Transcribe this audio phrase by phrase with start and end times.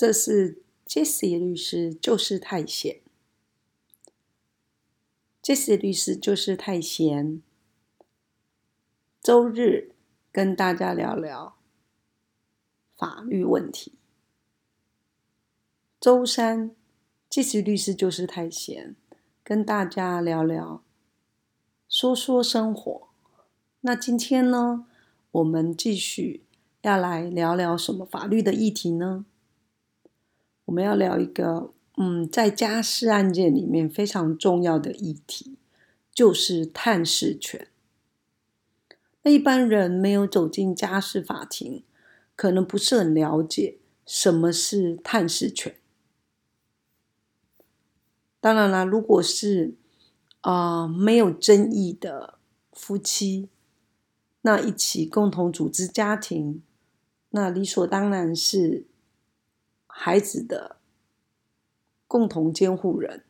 [0.00, 3.02] 这是 Jesse 律师，就是太闲。
[5.42, 7.42] Jesse 律师就是太闲。
[9.20, 9.94] 周日
[10.32, 11.58] 跟大家聊聊
[12.96, 13.98] 法律问题。
[16.00, 16.74] 周三
[17.28, 18.96] ，Jesse 律师就是太闲，
[19.44, 20.82] 跟大家聊聊
[21.90, 23.08] 说说生活。
[23.82, 24.86] 那今天呢，
[25.32, 26.46] 我们继续
[26.80, 29.26] 要来聊聊什么法律的议题呢？
[30.66, 35.56] 我们要聊一个，嗯，在家事案件里面非常重要的议题，
[36.14, 37.66] 就是探视权。
[39.22, 41.82] 那一般人没有走进家事法庭，
[42.36, 45.74] 可能不是很了解什么是探视权。
[48.40, 49.74] 当然啦，如果是
[50.42, 52.38] 啊没有争议的
[52.72, 53.48] 夫妻，
[54.42, 56.62] 那一起共同组织家庭，
[57.30, 58.86] 那理所当然是。
[60.02, 60.76] 孩子的
[62.06, 63.22] 共同监护人，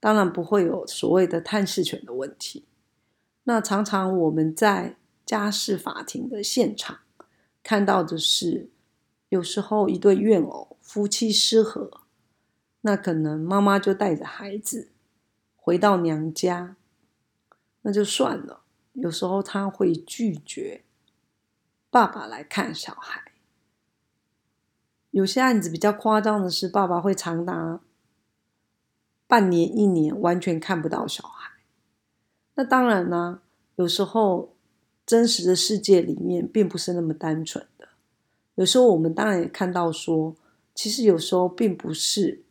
[0.00, 2.64] 当然不会有所谓的探视权的问题。
[3.42, 7.00] 那常常我们在家事法庭的现场
[7.62, 8.70] 看到的是，
[9.28, 12.00] 有时候一对怨偶夫妻失和，
[12.80, 14.92] 那可能妈妈就带着孩子
[15.54, 16.76] 回到娘家，
[17.82, 18.62] 那就算了。
[18.94, 20.82] 有时候他会拒绝
[21.90, 23.29] 爸爸来看小孩。
[25.10, 27.80] 有些案子比较夸张的是，爸爸会长达
[29.26, 31.50] 半年、一年完全看不到小孩。
[32.54, 33.42] 那当然呢，
[33.74, 34.54] 有时候
[35.04, 37.88] 真实的世界里面并不是那么单纯的。
[38.54, 40.36] 有时候我们当然也看到说，
[40.76, 42.44] 其实有时候并不是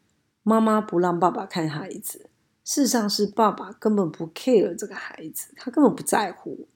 [0.43, 2.29] 妈妈不让爸爸看孩子，
[2.65, 6.67] 事实上是爸爸根本不 care 这个孩子，他根本不在乎，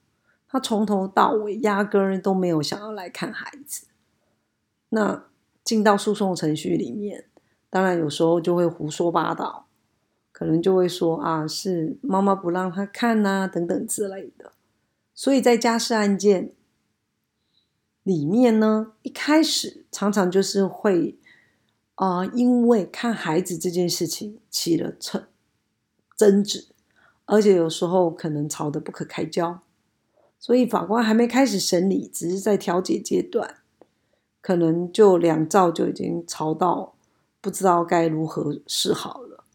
[0.48, 3.88] 他从头到尾压根儿都没有想要来看孩子。
[4.88, 5.26] 那。
[5.64, 7.26] 进到诉讼程序里面，
[7.70, 9.68] 当然有时候就会胡说八道，
[10.32, 14.52] 可能就会说啊，是妈妈不让他看呐，等等之类的。
[15.14, 16.52] 所以在家事案件
[18.04, 21.18] 里面呢，一开始常常就是会
[21.96, 25.26] 啊，因为看孩子这件事情起了争
[26.18, 26.68] 争执，
[27.26, 29.62] 而且有时候可能吵得不可开交，
[30.38, 33.58] 所以法官还没开始审理，只是在调解阶段。
[34.44, 36.96] 可能就两兆就已经吵到
[37.40, 39.46] 不知道该如何是好了。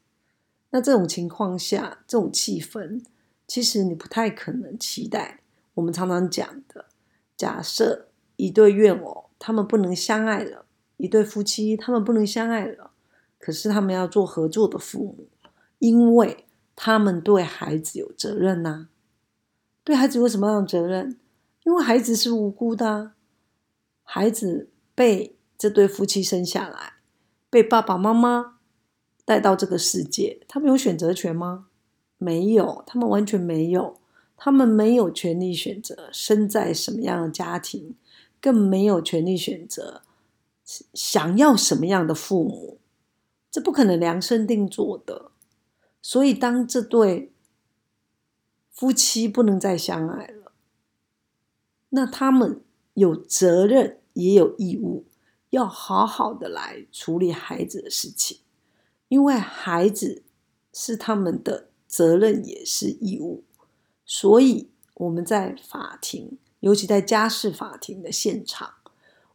[0.71, 3.05] 那这种情况下，这种气氛，
[3.47, 5.41] 其实你不太可能期待。
[5.75, 6.87] 我们常常讲的，
[7.37, 10.65] 假设一对怨偶他们不能相爱了，
[10.97, 12.93] 一对夫妻他们不能相爱了，
[13.39, 15.29] 可是他们要做合作的父母，
[15.81, 18.89] 因为他们对孩子有责任呐。
[19.85, 21.19] 对孩子有什么样的责任？
[21.65, 23.13] 因为孩子是无辜的，
[24.03, 24.71] 孩子。
[24.99, 26.95] 被这对夫妻生下来，
[27.49, 28.59] 被爸爸妈妈
[29.25, 31.69] 带到这个世界，他们有选择权吗？
[32.17, 34.01] 没有，他们完全没有，
[34.37, 37.95] 他们没有权利选择生在什么样的家庭，
[38.41, 40.03] 更没有权利选择
[40.93, 42.81] 想要什么样的父母，
[43.53, 45.31] 这不可能量身定做的。
[46.03, 47.31] 所以，当这对
[48.73, 50.51] 夫妻不能再相爱了，
[51.91, 52.61] 那他们
[52.95, 54.01] 有责任。
[54.19, 55.05] 也有义务
[55.51, 58.41] 要好好的来处理孩子的事情，
[59.07, 60.25] 因为孩子
[60.73, 63.45] 是他们的责任，也是义务。
[64.05, 68.75] 所以我们在法庭，尤其在家事法庭的现场，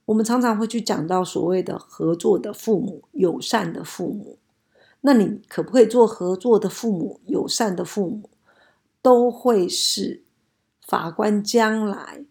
[0.06, 4.38] 我们常常会去讲到所谓的合作的父母、友善的父母。
[5.00, 8.30] 那你可不可以做合作的父母、友善的父母，
[9.02, 10.24] 都会是
[10.82, 12.26] 法官将来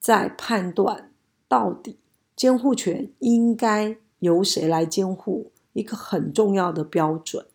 [0.00, 1.07] 在判断。
[1.48, 1.98] 到底
[2.36, 5.50] 监护权应该由谁来监护？
[5.72, 7.46] 一个很重要的标准，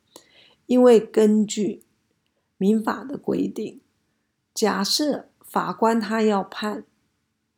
[0.65, 1.83] 因为根据
[2.57, 3.81] 民法的规定，
[4.53, 6.85] 假设法官他要判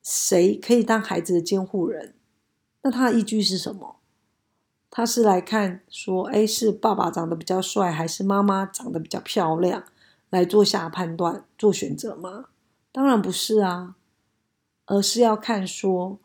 [0.01, 2.15] 谁可以当孩子的监护人，
[2.81, 3.97] 那他的依据是什么？
[4.89, 9.83] 他是来看说，哎，是爸爸长得比较帅，还是妈妈长得比较漂亮，
[10.29, 12.45] 来做下判断、做选择吗？
[12.91, 13.95] 当然不是啊，
[14.85, 16.19] 而是要看说。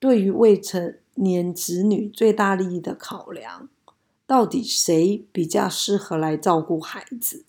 [0.00, 3.68] 对于未成年子女最大利益的考量，
[4.26, 7.44] 到底谁比较适合来照顾孩子？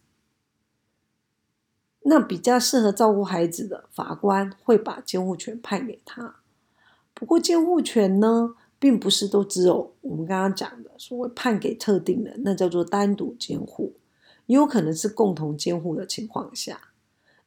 [2.01, 6.35] 那比较适合照顾孩子的法官会把监护权判给他。
[7.13, 13.93] 不过，监护权呢，并不是都只有我们刚刚讲的所谓判给特定人，那叫做单独监护，
[14.47, 16.89] 也有可能是共同监护的情况下。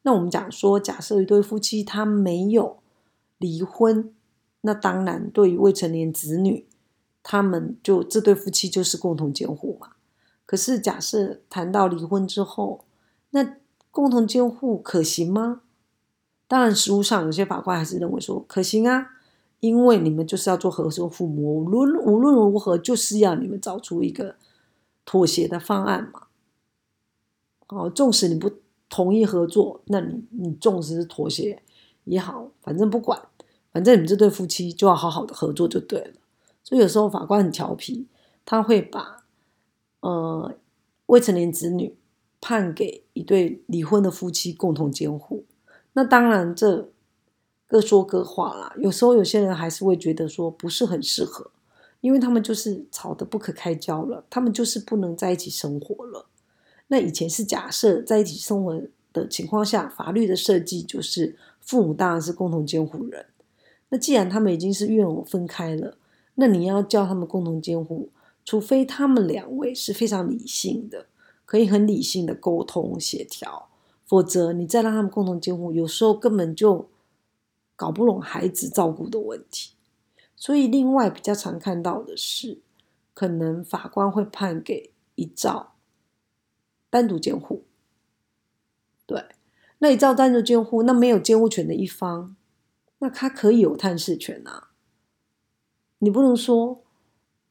[0.00, 2.78] 那我们讲说，假设一对夫妻他没有
[3.36, 4.13] 离婚。
[4.66, 6.66] 那当然，对于未成年子女，
[7.22, 9.90] 他们就这对夫妻就是共同监护嘛。
[10.46, 12.84] 可是假设谈到离婚之后，
[13.30, 13.56] 那
[13.90, 15.60] 共同监护可行吗？
[16.48, 19.10] 当然，实务上有些法官还是认为说可行啊，
[19.60, 24.36] 因为你们就是要做合作父母，无论无论如何，就是要你们找出一个
[25.04, 26.28] 妥协的方案嘛。
[27.68, 28.50] 哦，纵使你不
[28.88, 31.62] 同意合作，那你你纵使是妥协
[32.04, 33.20] 也好，反正不管，
[33.74, 36.14] 反正你们这对夫妻就要好好的合作就对了。
[36.62, 38.06] 所以有时候法官很调皮，
[38.46, 39.24] 他会把
[40.00, 40.54] 呃
[41.06, 41.94] 未成年子女
[42.40, 45.44] 判给一对离婚的夫妻共同监护。
[45.94, 46.88] 那当然这
[47.66, 48.72] 各说各话啦。
[48.78, 51.50] 有时候有些人还是会觉得说不是很适合，
[52.00, 56.26] 因为他们就是吵得不可开交了，他们就是不能在一起生活了。
[56.86, 58.80] 那以前是假设在一起生活
[59.12, 63.26] 的情况下，法律的设计就是父母当然是共同监护人。
[63.94, 65.96] 那既然他们已经是怨偶分开了，
[66.34, 68.10] 那你要叫他们共同监护，
[68.44, 71.06] 除非他们两位是非常理性的，
[71.44, 73.68] 可以很理性的沟通协调，
[74.04, 76.88] 否则你再让他们共同监护，有时候根本就
[77.76, 79.74] 搞不懂孩子照顾的问题。
[80.34, 82.58] 所以，另外比较常看到的是，
[83.14, 85.74] 可能法官会判给一照。
[86.90, 87.62] 单独监护，
[89.06, 89.24] 对，
[89.78, 92.34] 那你照单独监护，那没有监护权的一方，
[92.98, 94.70] 那他可以有探视权啊。
[95.98, 96.82] 你不能说，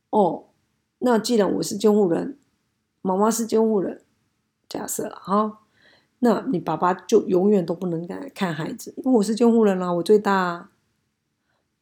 [0.10, 0.50] 哦，
[1.00, 2.38] 那既然我是监护人，
[3.02, 4.04] 妈妈是监护人，
[4.68, 5.60] 假设了哈，
[6.20, 10.72] 那你爸爸就永远都不能来看孩子，因为我是监护人啦，我最大。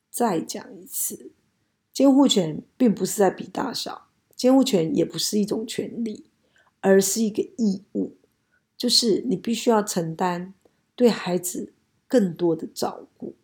[0.10, 1.32] 再讲一次，
[1.94, 6.26] 监护权并不是在比大小，监护权也不是一种权利。
[6.84, 8.16] 而是一个义务，
[8.76, 10.56] 就是你必须要承担
[10.96, 11.74] 对孩子
[12.08, 13.36] 更多的照顾。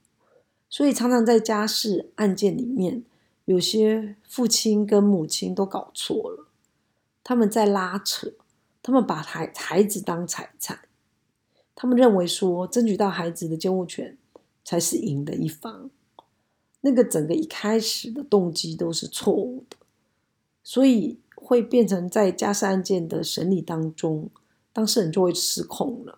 [0.69, 3.03] 所以常常在家事案件里面，
[3.45, 6.47] 有些父亲跟母亲都搞错了，
[7.23, 8.33] 他们在拉扯，
[8.81, 10.81] 他们把孩孩子当财产，
[11.75, 14.17] 他们认为说争取到孩子的监护权
[14.63, 15.89] 才是赢的一方，
[16.81, 19.77] 那个整个一开始的动机都是错误的，
[20.63, 21.19] 所以。
[21.39, 24.31] 会变成在家事案件的审理当中，
[24.73, 26.17] 当事人就会失控了，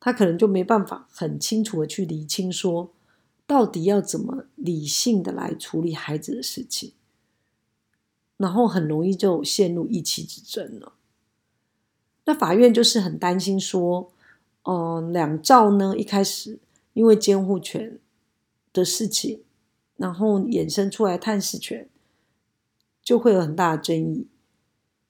[0.00, 2.90] 他可能就没办法很清楚的去理清，说
[3.52, 6.94] 到底要怎么理性的来处理孩子的事情，
[8.38, 10.94] 然后很容易就陷入一气之争了。
[12.24, 14.10] 那法院就是很担心说，
[14.62, 16.60] 嗯，两兆呢一开始
[16.94, 17.98] 因为监护权
[18.72, 19.42] 的事情，
[19.98, 21.86] 然后衍生出来探视权。
[23.02, 24.28] 就会有很大的争议。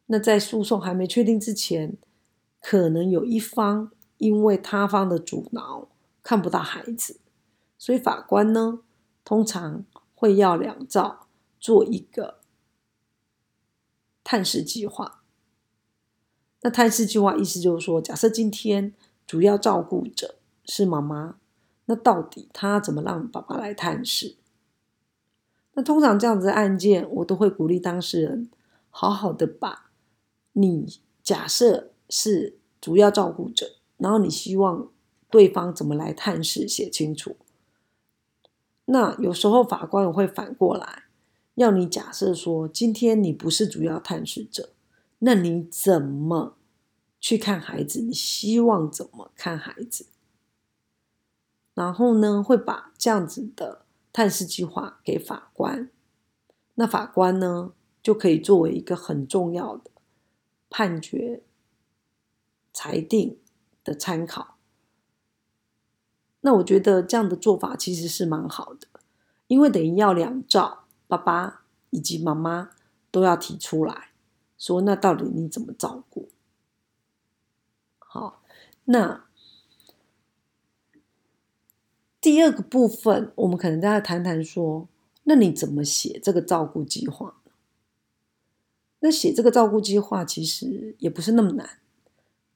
[0.06, 1.96] 那在诉讼还没确定之前，
[2.60, 5.86] 可能有一方因为他方的阻挠
[6.24, 7.20] 看不到孩子，
[7.82, 8.78] 所以法官呢
[9.24, 9.84] 通常
[10.14, 11.26] 会要两造
[11.58, 12.38] 做一个
[14.22, 15.24] 探视计划。
[16.60, 18.94] 那探视计划意思就是说，假设今天
[19.26, 21.38] 主要照顾者是妈妈，
[21.86, 24.36] 那到底他怎么让爸爸来探视？
[25.72, 28.48] 那通常这样子的案件，我都会鼓励当事人
[28.90, 29.90] 好好的把
[30.52, 34.88] 你假设是主要照顾者，然后你希望
[35.28, 37.34] 对方怎么来探视写清楚。
[38.92, 41.04] 那有时候法官也会反过来
[41.54, 44.70] 要你假设说，今天你不是主要探视者，
[45.18, 46.56] 那你怎么
[47.20, 48.00] 去看孩子？
[48.00, 50.06] 你希望怎么看孩子？
[51.74, 53.82] 然后呢，会把这样子的。
[54.14, 55.88] 探视计划给法官，
[56.74, 57.72] 那法官呢
[58.02, 59.90] 就可以作为一个很重要的
[60.68, 61.42] 判决
[62.74, 63.38] 裁定
[63.82, 64.58] 的参考。
[66.42, 68.86] 那我觉得这样的做法其实是蛮好的，
[69.46, 72.70] 因为等于要两照，爸爸以及妈妈
[73.10, 74.10] 都要提出来
[74.56, 76.28] 说，那到底你怎么照顾？
[77.98, 78.42] 好，
[78.84, 79.24] 那。
[82.20, 84.86] 第二个部分，我们可能再谈谈说，
[85.24, 87.34] 那你怎么写这个照顾计划？
[89.00, 91.80] 那写这个照顾计划其实也不是那么难，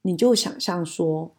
[0.02, 1.34] 你就想象说，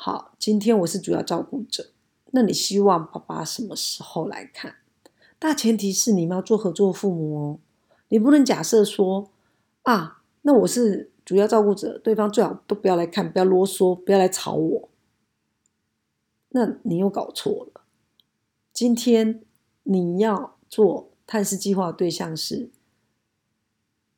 [0.00, 1.90] 好，今天我是主要照顾者，
[2.30, 4.76] 那你希望爸爸什么时候来看？
[5.40, 7.58] 大前提是你们要做合作父母哦，
[8.10, 9.28] 你不能假设说，
[9.82, 14.88] 啊，那我是主要照顾者，对方最好都不要来看，不要啰嗦，不要来吵我。
[16.50, 17.80] 那你又搞错了。
[18.72, 19.42] 今天
[19.82, 22.70] 你要做探视计划的，对象是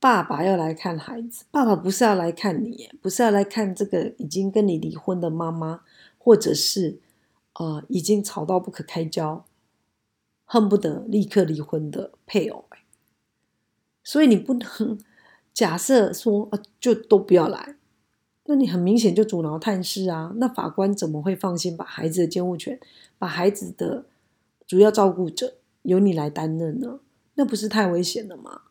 [0.01, 1.45] 爸爸要来看孩子。
[1.51, 5.83] 爸爸不是要来看你，不是要来看这个已经跟你离婚的妈妈，
[6.17, 6.99] 或者是
[7.55, 9.45] 呃已经吵到不可开交、
[10.47, 12.65] 恨不得立刻离婚的配偶。
[14.03, 14.99] 所以你不能
[15.53, 17.77] 假设说啊，就都不要来，
[18.47, 20.33] 那你很明显就阻挠探视啊。
[20.37, 22.81] 那法官怎么会放心把孩子的监护权，
[23.19, 24.07] 把孩子的
[24.67, 27.01] 主要照顾者由你来担任呢？
[27.35, 28.63] 那不是太危险了吗？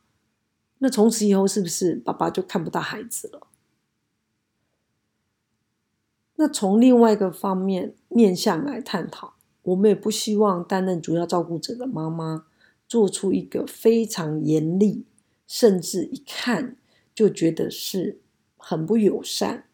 [0.79, 3.48] 那从此以后是不是爸爸就看不到孩子了？
[6.36, 12.45] 那从另外一个方面面向来探讨，我们也不希望担任主要照顾者的妈妈
[12.88, 15.05] 做出一个非常严厉，
[15.45, 16.77] 甚至一看
[17.13, 18.21] 就觉得是
[18.55, 19.65] 很不友善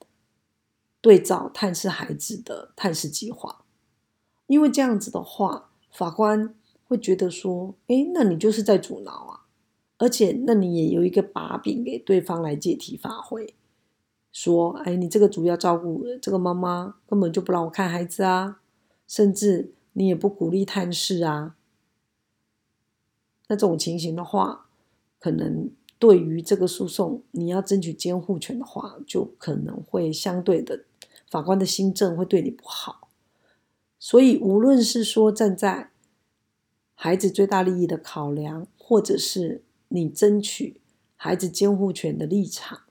[1.01, 3.63] 对照探视孩子的探视计划，
[4.47, 6.55] 因为这样子的话，法官
[6.87, 9.44] 会觉得说：“哎，那你就是在阻挠啊，
[9.97, 13.53] 而且那你也有一个把柄给对方来借题发挥。”
[14.31, 18.59] 说，哎，你这个主要照顾这个妈妈根本就不让我看孩子啊，
[19.07, 21.55] 甚至你也不鼓励探视啊。
[23.47, 24.67] 那这种情形的话，
[25.19, 30.83] 可能对于这个诉讼，你要争取监护权的话，就可能会相对的
[31.31, 33.07] 法官的心证会对你不好。
[33.97, 35.91] 所以，无论是说站在
[36.93, 39.63] 孩子最大利益的考量，或者是
[39.95, 40.81] 你争取
[41.15, 42.81] 孩子监护权的立场。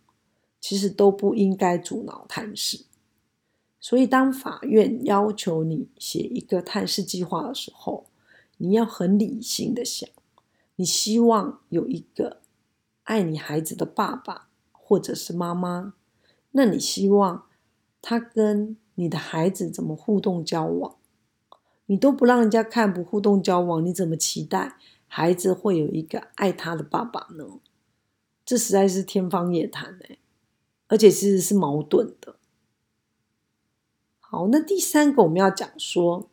[0.67, 2.87] 其实都不应该阻挠探视，
[3.79, 8.07] 所以当法院要求你写一个探视计划的时候，
[8.57, 10.09] 你要很理性的想，
[10.77, 12.39] 你希望有一个
[13.03, 15.93] 爱你孩子的爸爸或者是妈妈，
[16.53, 17.45] 那你希望
[18.01, 20.97] 他跟你的孩子怎么互动交往？
[21.85, 24.79] 你都不让人家看，不互动交往，你怎么期待
[25.17, 27.61] 孩子会有一个爱他的爸爸呢？
[28.45, 30.19] 这实在是天方夜谭哎。
[30.89, 32.35] 而且其实是矛盾的。
[34.19, 36.29] 好，那第三个我们要讲说，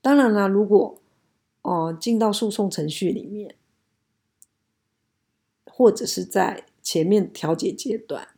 [0.00, 1.02] 当然啦，如果
[1.62, 3.56] 哦进到诉讼程序里面，
[5.64, 8.28] 或者是在前面调解阶段，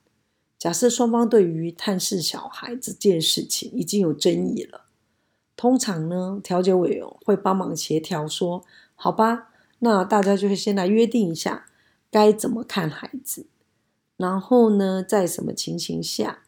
[0.58, 4.86] 假设双方对于探视小孩这件事情已经有争议了，
[5.54, 8.64] 通常呢，调解委员会帮忙协调说，
[8.94, 9.48] 好吧，
[9.80, 11.66] 那大家就会先来约定一下
[12.10, 13.46] 该怎么看孩子。
[14.16, 16.44] 然后呢，在什么情形下？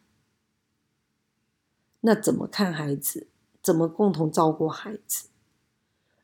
[2.01, 3.29] 那怎么看孩子？
[3.62, 5.29] 怎么共同照顾孩子？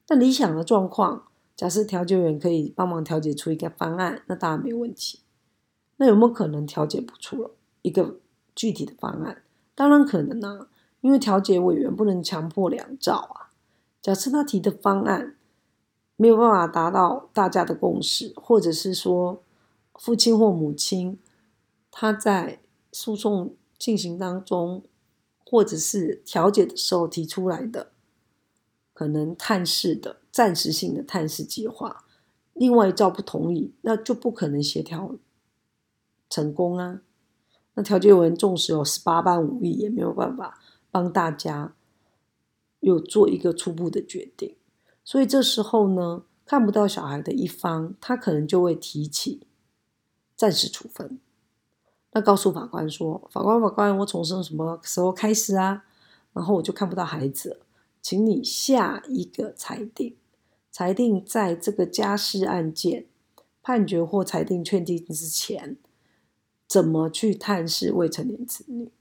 [0.09, 5.21] 那理想的状况，假设调解员可以帮忙调解出一个方案，那当然没问题。
[5.97, 8.21] 那有没有可能调解不出了一个
[8.55, 9.43] 具体的方案？
[9.75, 10.69] 当然可能啊，
[11.01, 13.49] 因为调解委员不能强迫两照啊。
[14.03, 15.37] 假设他提的方案
[16.19, 19.43] 没有办法达到大家的共识，或者是说
[19.95, 21.19] 父亲或母亲。
[21.91, 22.61] 他在
[22.93, 24.83] 诉讼进行当中，
[25.45, 27.93] 或者是调解的时候提出来的，
[28.93, 32.05] 可能探视的暂时性的探视计划，
[32.53, 35.17] 另外一照不同意，那就不可能协调
[36.29, 37.03] 成功啊。
[37.75, 40.61] 那调解员纵使有十八般武艺，也没有办法
[40.91, 41.75] 帮大家
[42.81, 44.58] 有做一个初步的决定。
[45.09, 49.47] 所以这时候呢，看不到小孩的一方，他可能就会提起
[50.37, 51.19] 暂时处分。
[52.13, 55.87] 那告诉法官说：“法官，法官，我从生什么时候开始啊？
[56.35, 57.63] 然后我就看不到孩子，
[58.03, 60.15] 请你下一个裁定，
[60.71, 63.07] 裁定在这个家事案件
[63.63, 65.79] 判决或裁定确定之前，
[66.67, 68.93] 怎么去探视未成年子女？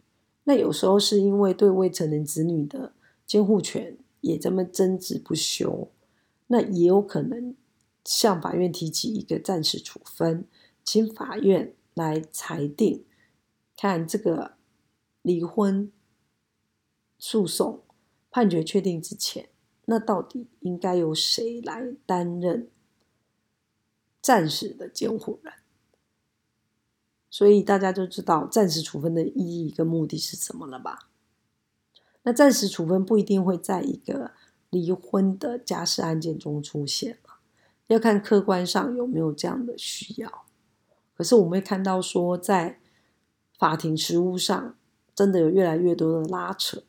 [0.46, 2.94] 那有时候是因为对未成年子女的
[3.26, 5.90] 监护权也这么争执不休，
[6.48, 7.56] 那也有可能
[8.04, 10.48] 向法院提起一个暂时处分，
[10.84, 13.06] 请法院。”来裁定，
[13.76, 14.54] 看这个
[15.24, 15.92] 离婚
[17.18, 17.82] 诉讼
[18.30, 19.50] 判决确定之前，
[19.86, 22.70] 那到底应该由谁来担任
[24.22, 25.56] 暂时的监护人？
[27.32, 31.10] 所以大家就知道暂时处分的意义跟目的是什么了吧？
[32.22, 34.34] 那暂时处分不一定会在一个
[34.70, 37.36] 离婚的家事案件中出现了，
[37.88, 40.46] 要看客观上有没有这样的需要。
[41.16, 42.80] 可是我们会看到说，在
[43.58, 44.76] 法庭实务上，
[45.16, 46.84] 真的有越来越多的拉扯。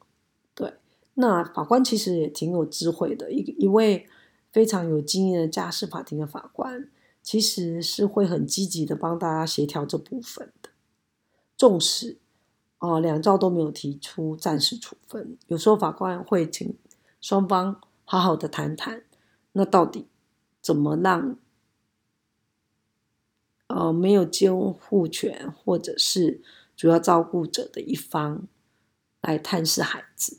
[0.54, 0.74] 对，
[1.14, 4.06] 那法官其实也挺有智慧的，一一位
[4.52, 6.90] 非常有经验的家事法庭的法官，
[7.22, 10.70] 其实是会很积极的帮大家协调这部分的。
[11.56, 12.18] 纵使
[12.78, 16.76] 啊两兆都没有提出暂时处分，有时候法官会请
[17.20, 19.02] 双方好好的谈谈，
[19.52, 20.06] 那到底
[20.60, 21.36] 怎么让？
[23.66, 26.40] 呃，没有监护权或者是
[26.74, 28.48] 主要照顾者的一方
[29.20, 30.38] 来探视孩子，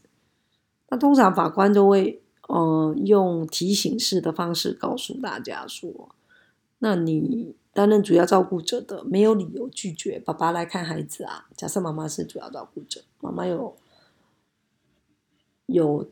[0.87, 6.09] 那通常法官都会嗯用提醒式的方式告诉大家说：，
[6.79, 11.47] 那你担任主要照顾者的没有理由拒绝爸爸来看孩子啊。
[11.55, 13.77] 假设妈妈是主要照顾者，妈妈有
[15.67, 16.09] 有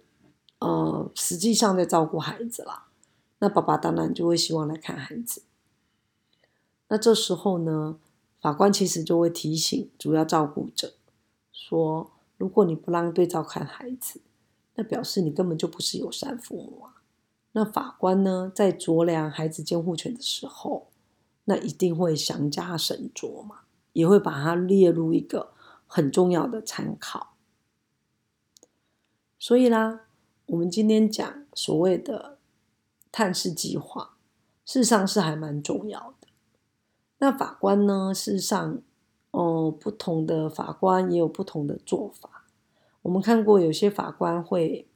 [0.60, 2.88] 呃，实际上在照顾孩子啦，
[3.40, 5.44] 那爸爸当然就会希望来看孩子。
[6.88, 8.00] 那这时候呢，
[8.42, 10.94] 法官其实就会提醒主要照顾者
[11.52, 14.22] 说：如果你不让对照看孩子，
[14.76, 17.02] 那表示你根本就不是友善父母啊。
[17.52, 20.88] 那法官呢，在酌量孩子监护权的时候，
[21.46, 23.62] 那一定会详加审酌嘛，
[23.94, 25.54] 也会把它列入一个
[25.86, 27.34] 很重要的参考。
[29.40, 30.07] 所以啦，
[30.48, 32.38] 我们今天讲所谓的
[33.12, 34.18] 探视计划，
[34.66, 36.28] 事实上是还蛮重要的。
[37.20, 38.82] 那法官呢，事实上，
[39.32, 42.46] 哦，不同的法官也有不同的做法。
[43.04, 44.88] 我们看过有些法官会。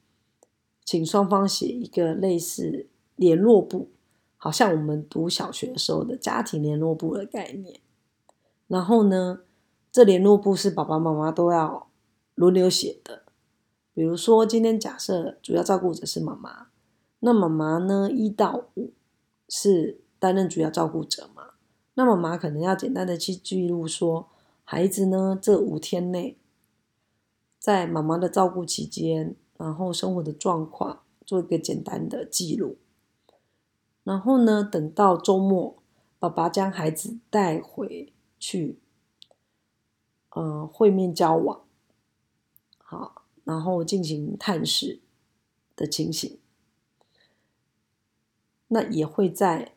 [0.84, 3.92] 请双方写一个类似联络簿，
[4.36, 7.80] 好像我们读小学的时候的家庭联络簿的概念。
[8.68, 9.44] 然后呢，
[9.90, 11.88] 这联络簿是爸爸妈妈都要
[12.36, 13.21] 轮流写的。
[13.94, 16.68] 比如说，今天假设主要照顾者是妈妈，
[17.20, 18.94] 那妈妈呢一到五
[19.48, 21.52] 是担任主要照顾者嘛？
[21.94, 24.28] 那妈妈可能要简单的去记录说，
[24.64, 26.38] 孩子呢这五天内，
[27.60, 29.36] 在妈妈的照顾期间。
[29.58, 32.78] 然后生活的状况做一个简单的记录，
[34.04, 35.78] 然后呢，等到周末，
[36.18, 38.80] 爸爸将孩子带回去，
[40.32, 41.62] 呃，会面交往，
[42.80, 45.00] 好，然后进行探视
[45.76, 46.38] 的情形，
[48.68, 49.74] 那也会在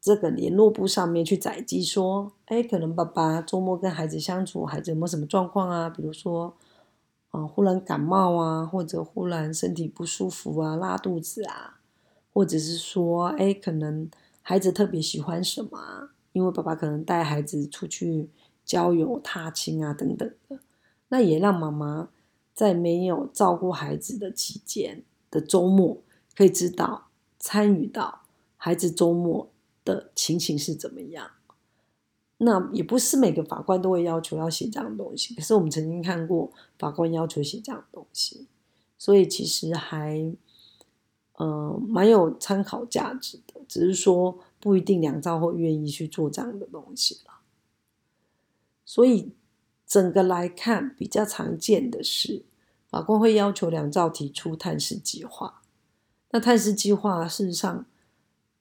[0.00, 5.88] 这个联络簿上面去载记说，哎，可能爸爸周末跟孩子相处，孩子有没有什么状况啊？
[5.88, 6.56] 比如说。
[7.32, 11.78] 啊，忽然感冒啊，或者忽然身体不舒服啊，拉肚子啊，
[12.32, 14.10] 或者是说，哎，可能
[14.42, 18.28] 孩子特别喜欢什么，因为爸爸可能带孩子出去
[18.64, 20.58] 郊游、踏青啊等等的，
[21.10, 22.08] 那也让妈妈
[22.60, 26.02] 在没有照顾孩子的期间的周末，
[26.36, 28.26] 可以知道参与到
[28.58, 29.50] 孩子周末
[29.82, 31.30] 的情形是怎么样。
[32.36, 38.46] 那也不是每个法官都会要求要写这样东西，可是我们曾经看过法官要求写这样东西，
[38.98, 40.30] 所以其实还，
[41.36, 43.54] 呃，蛮有参考价值的。
[43.66, 47.40] 只是说不一定两造会愿意去做这样的东西了。
[48.84, 49.32] 所以
[49.86, 52.42] 整个来看，比较常见的是
[52.90, 55.62] 法官会要求两造提出探视计划。
[56.30, 57.86] 那探视计划事实上，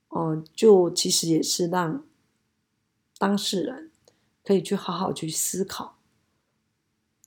[0.09, 2.03] 嗯，就其实也是让。
[3.17, 3.91] 当事人
[4.45, 5.97] 可以去好好去思考，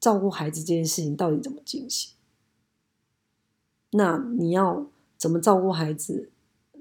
[0.00, 2.14] 照顾孩子这件事情到底怎么进行。
[3.90, 4.86] 那你要
[5.18, 6.30] 怎么照顾孩子？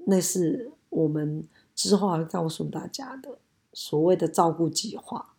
[0.06, 3.36] 那是我们之后要告诉大家的
[3.74, 5.34] 所谓的照顾计划。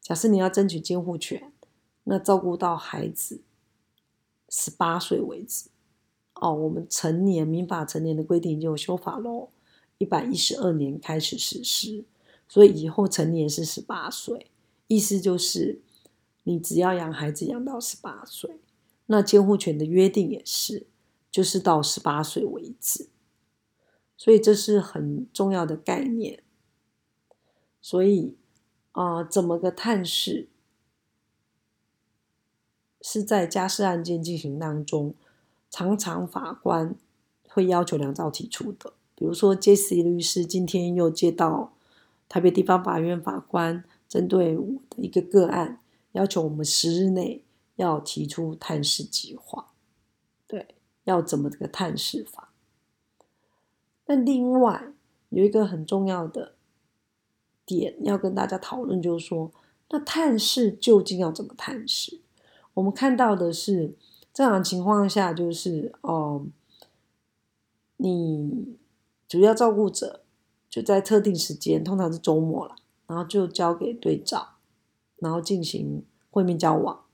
[0.00, 1.52] 假设你要争取监护权，
[2.04, 3.42] 那照顾到孩子
[4.56, 5.68] 十八岁为止。
[6.34, 9.48] 哦，我们成年民法成年的规定就有修法喽，
[9.98, 12.04] 一百一十二年开始实施。
[12.46, 14.52] 所以以后成年是十八岁，
[14.86, 15.80] 意思就是
[16.44, 18.60] 你只要养孩子养到十八岁，
[19.06, 20.86] 那监护权的约定也是，
[21.32, 23.08] 就是到十八岁为止。
[24.16, 26.44] 所以这是很重要的概念。
[27.80, 28.36] 所以
[28.92, 30.48] 啊，怎么个探视
[33.04, 35.14] 是在家事案件进行当中，
[35.68, 36.96] 常常法官
[37.50, 38.94] 会要求梁照提出的。
[39.14, 41.72] 比如说，J C 律师今天又接到。
[42.26, 45.78] 台北地方法院法官针对我的一个个案，
[46.12, 47.44] 要求我们十日内
[47.76, 49.72] 要提出探视计划。
[50.46, 52.50] 对，要怎么这个探视法？
[54.06, 54.94] 那另外
[55.28, 56.54] 有一个很重要的
[57.66, 59.52] 点要跟大家讨论，就是说，
[59.90, 62.20] 那探视究竟要怎么探视？
[62.74, 63.96] 我们看到的是
[64.32, 66.46] 正常情况下，就是哦，
[67.96, 68.76] 你
[69.26, 70.20] 主要照顾者。
[70.70, 72.74] 就在特定时间，通常是周末了，
[73.06, 74.56] 然后就交给对照，
[75.18, 77.04] 然后进行会面交往，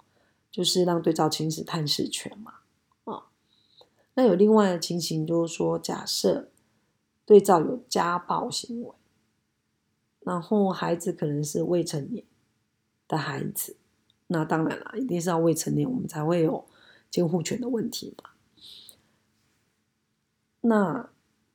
[0.50, 2.60] 就是让对照行使探视权嘛。
[3.04, 3.24] 啊，
[4.14, 6.48] 那有另外的情形，就是说，假设
[7.26, 8.94] 对照有家暴行为，
[10.20, 12.24] 然后孩子可能是未成年
[13.06, 13.76] 的孩子，
[14.30, 16.66] 那当然了，一定是要未成年，我们才会有
[17.10, 18.30] 监护权的问题嘛。
[20.62, 21.10] 那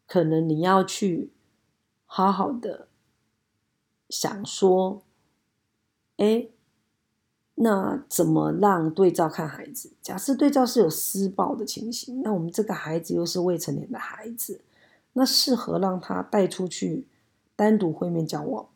[0.07, 1.31] 可能你要去。
[2.07, 2.87] 好好的
[4.09, 5.01] 想说，
[6.15, 6.47] 哎，
[7.55, 9.91] 那怎么让对照看孩子？
[10.01, 14.61] 假设对照是有施暴的情形，那我们这个孩子又是未成年的孩子，
[15.13, 17.05] 那适合让他带出去
[17.53, 18.69] 单独会面交往，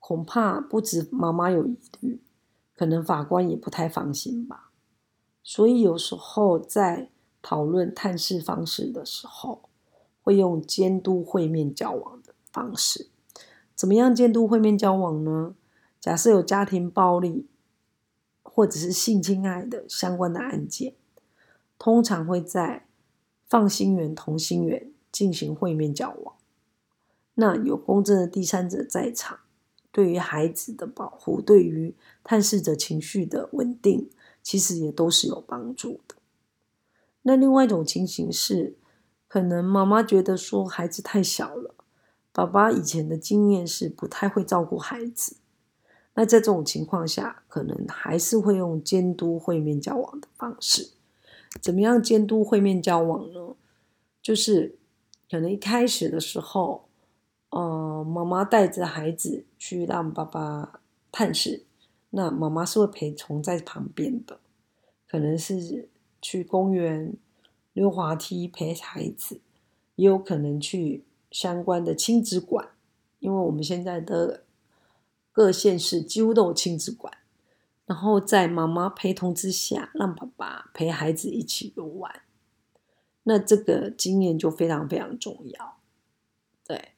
[0.00, 2.20] 恐怕不止妈妈有疑虑，
[2.80, 4.70] 可能法官也不太放心吧。
[5.42, 7.10] 所以有时候在
[7.42, 9.68] 讨论探视方式的时候，
[10.22, 13.10] 会用监督会面交往的方式。
[13.74, 15.54] 怎么样监督会面交往呢？
[16.00, 17.46] 假设有家庭暴力
[18.42, 20.94] 或者是性侵害的相关的案件，
[21.78, 22.86] 通常会在
[23.46, 26.34] 放心园、同心园进行会面交往。
[27.34, 29.40] 那有公正的第三者在场，
[29.92, 34.08] 对于孩子的保护，对于探视者情绪的稳定，
[34.42, 36.14] 其实也都是有帮助的。
[37.22, 38.76] 那另外一种情形是，
[39.26, 41.74] 可能妈妈觉得说孩子太小了，
[42.32, 45.36] 爸爸以前的经验是不太会照顾孩子。
[46.14, 50.90] 那在这种情况下，可能还是会用监督会面交往的方式。
[51.60, 53.56] 怎么样监督会面交往呢？
[54.22, 54.78] 就是
[55.28, 56.89] 可能一开始的时候。
[57.50, 61.64] 呃，妈妈带着孩子去让爸爸探视，
[62.10, 64.38] 那妈妈是会陪同在旁边的，
[65.08, 65.88] 可能是
[66.22, 67.12] 去公园
[67.72, 69.40] 溜滑梯陪孩子，
[69.96, 72.68] 也有可能去相关的亲子馆，
[73.18, 74.44] 因为我们现在的
[75.32, 77.12] 各县市几乎都有亲子馆，
[77.84, 82.22] 然后在妈妈陪同之下，让爸爸陪孩子一起游玩，
[83.24, 85.78] 那这个经验就非常非常重要，
[86.64, 86.90] 对。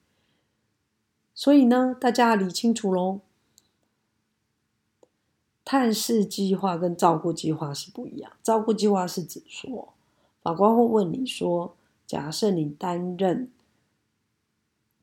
[1.34, 3.20] 所以呢，大家理清楚喽。
[5.64, 8.32] 探视计划跟照顾计划是不一样。
[8.42, 9.94] 照顾计划是指说，
[10.42, 13.50] 法官会问你说：假设你担任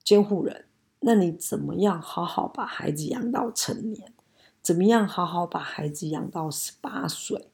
[0.03, 0.65] 监护人，
[0.99, 4.13] 那你怎么样好好把孩子养到成年？
[4.61, 7.47] 怎么样好好把孩子养到十八岁？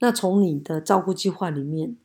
[0.00, 1.96] 那从你的照顾计划里面，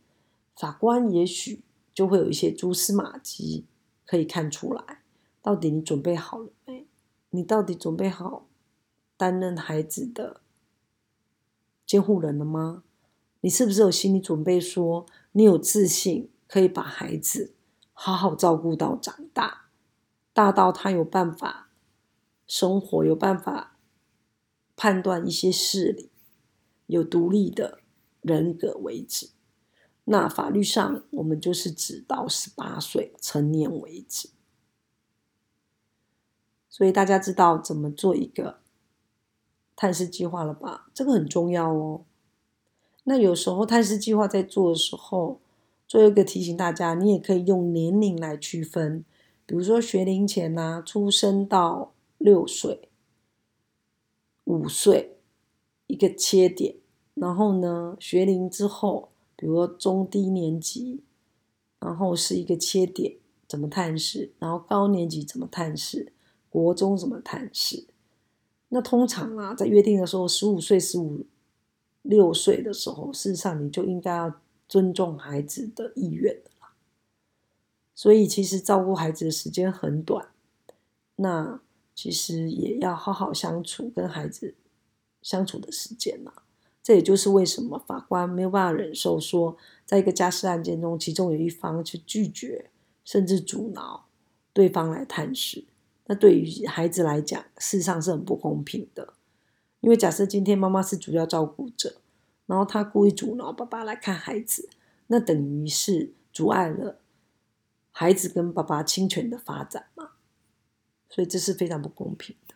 [0.56, 3.66] 法官也许就会有一些蛛丝马迹
[4.06, 5.01] 可以看出来。
[5.42, 6.88] 到底你准备好了没？
[7.32, 8.48] 你到底准备好
[9.18, 10.42] 担任孩子的
[11.86, 12.84] 监护人了吗？
[13.42, 17.56] 你是不是有心理准备，说你有自信可以把孩子
[17.94, 19.70] 好好照顾到长大，
[20.32, 21.70] 大到他有办法
[22.46, 23.78] 生活，有办法
[24.76, 26.12] 判断一些事理，
[26.86, 27.80] 有独立的
[28.22, 29.30] 人格为止？
[30.06, 34.30] 那法律上，我们就是指到十八岁成年为止。
[36.72, 38.60] 所以大家知道怎么做一个
[39.76, 40.90] 探视计划了吧？
[40.94, 42.06] 这个很重要哦。
[43.04, 45.42] 那有时候探视计划在做的时候，
[45.86, 49.04] 做一个提醒大家，你也可以用年龄来区分，
[49.46, 52.88] 比如说学龄前呐，出生到六岁、
[54.46, 55.18] 五岁
[55.88, 56.76] 一个切点，
[57.16, 61.04] 然后呢，学龄之后，比如说中低年级，
[61.80, 66.14] 然后是一个切点，怎么探视，然后高年级怎么探视。
[66.52, 67.88] 国中怎么探视？
[68.70, 71.26] 那通常啊，在约定的时候，十五岁、十五
[72.04, 76.40] 六岁的时候，事实上你就应该要尊重孩子的意愿。
[77.96, 80.30] 所以，其实照顾孩子的时间很短，
[81.18, 81.60] 那
[81.94, 84.56] 其实也要好好相处，跟孩子
[85.22, 86.34] 相处的时间嘛。
[86.82, 92.72] 这也就是为什么法官没有办法忍受说，在一个家事案件中，其中有一方去拒绝
[93.06, 94.06] 甚至阻挠
[94.52, 95.66] 对方来探视。
[96.12, 99.14] 那对于孩子来讲，事实上是很不公平的，
[99.80, 102.02] 因为假设今天妈妈是主要照顾者，
[102.48, 104.68] 然后她故意阻挠爸爸来看孩子，
[105.08, 107.00] 那等于是阻碍了
[107.92, 110.10] 孩子跟爸爸侵权的发展嘛，
[111.08, 112.56] 所以这是非常不公平的。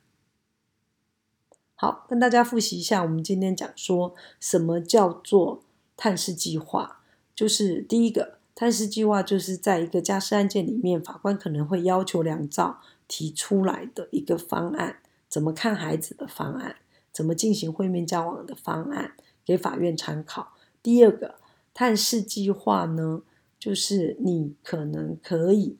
[1.75, 5.63] 好，跟大家复习一下，我们今天讲说什么叫做
[5.95, 6.99] 探视计划，
[7.33, 12.81] 就是第一个探视计划，就是在一个家事案件里面，法官可能会要求两造。
[13.07, 16.77] 提出来的一个方案，怎么看孩子的方案，
[17.11, 20.53] 怎么进行会面交往的方案，给法院参考。
[20.81, 21.35] 第二个
[21.73, 23.23] 探视计划呢，
[23.59, 25.77] 就是你可能可以，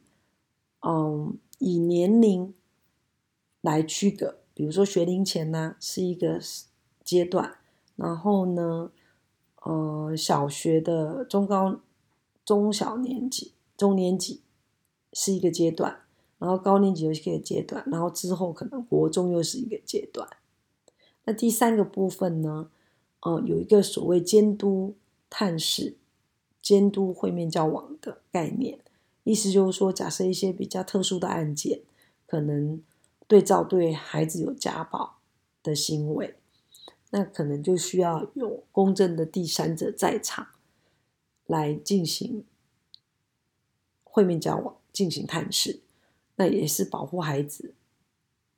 [0.82, 2.54] 嗯，以年龄
[3.62, 6.40] 来区隔，比如说学龄前呢是一个
[7.04, 7.58] 阶段，
[7.96, 8.92] 然后呢，
[9.62, 11.80] 呃，小学的中高
[12.44, 14.42] 中小年级、中年级
[15.14, 16.05] 是一个阶段。
[16.46, 20.30] 然后高年级又是一个阶段，然后之后可能国中又是一个阶段。
[21.24, 22.70] 那第三个部分呢？
[23.22, 24.94] 呃，有一个所谓监督
[25.32, 25.96] 探视、
[26.62, 28.78] 监督会面交往的概念，
[29.24, 31.82] 意思就是说，假设一些比较特殊的案件，
[32.28, 32.80] 可能
[33.28, 35.16] 对照对孩子有家暴
[35.64, 36.36] 的行为，
[37.10, 40.50] 那可能就需要有公正的第三者在场
[41.48, 42.44] 来进行
[44.04, 45.80] 会面交往、进行探视。
[46.36, 47.74] 那也是保护孩子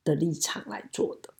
[0.04, 1.34] 的立场来做的。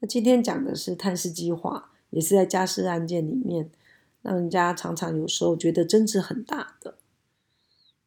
[0.00, 3.70] 那今天讲的是探视计划，也是在家事案件里面，
[4.22, 6.96] 让人家常常有时候觉得争执很大的。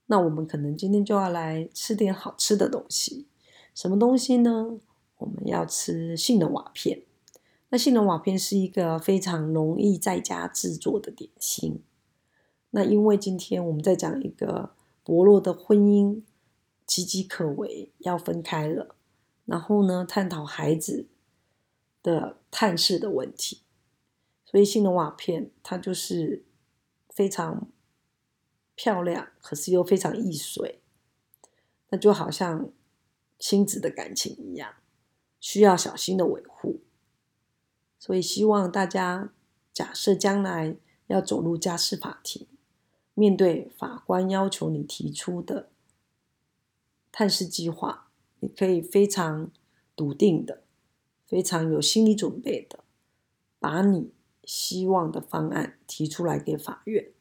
[0.08, 3.26] 那我们可能今天就要来吃点好吃的东西，
[3.74, 4.78] 什么东西呢？
[5.18, 7.04] 我们要吃杏仁瓦片。
[7.70, 11.82] 那杏仁瓦片是一个非常容易在家制作的点心。
[12.72, 14.72] 那因为今天我们在讲一个
[15.06, 16.24] 薄弱的婚姻
[16.88, 18.96] 岌岌可危，要分开了，
[19.46, 21.08] 然后呢，探讨孩子
[22.02, 23.62] 的探视的问题，
[24.44, 26.44] 所以新的瓦片它就是
[27.08, 27.70] 非常
[28.74, 30.82] 漂亮，可是又非常易碎，
[31.90, 32.72] 那就好像
[33.38, 34.74] 亲子的感情一样，
[35.40, 36.82] 需要小心的维护。
[38.00, 39.32] 所以希望大家
[39.72, 42.48] 假设将来要走入家事法庭。
[43.18, 45.70] 面对法官要求你提出的
[47.14, 48.10] 探视计划，
[48.42, 49.50] 你可以非常
[49.96, 50.64] 笃定的、
[51.26, 52.84] 非常有心理准备的，
[53.58, 54.12] 把你
[54.44, 57.14] 希望的方案提出来给法院，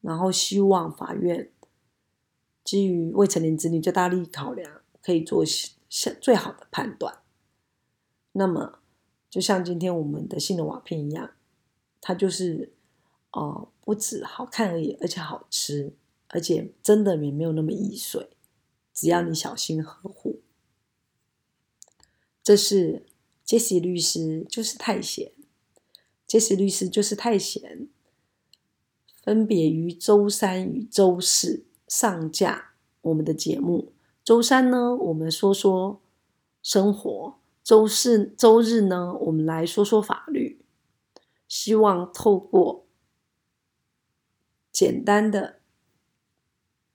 [0.00, 1.52] 然后希望法院
[2.64, 5.44] 基于未成年子女最大利益考量，可以做
[5.90, 7.18] 最最好的判断。
[8.32, 8.78] 那么，
[9.28, 11.32] 就像今天我们的杏仁瓦片一样，
[12.00, 12.72] 它就是。
[13.32, 15.92] 哦，不止好看而已，而且好吃，
[16.28, 18.28] 而且真的也没有那么易碎，
[18.92, 20.40] 只要你小心呵护。
[22.42, 23.06] 这是
[23.44, 25.30] 杰西律师，就是太闲。
[26.26, 27.88] 杰西律师就是太闲，
[29.22, 33.92] 分别于周三与周四上架我们的节目。
[34.24, 36.00] 周三呢，我们说说
[36.62, 40.60] 生活；周四、周日呢，我们来说说法律。
[41.46, 42.86] 希望透过。
[44.80, 45.60] 简单的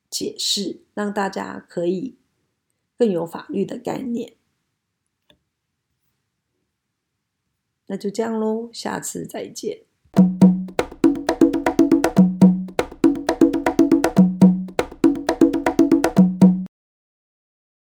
[0.09, 2.17] 解释，让大家可以
[2.97, 4.33] 更有法律的概念。
[7.85, 9.84] 那就这样喽，下次再见。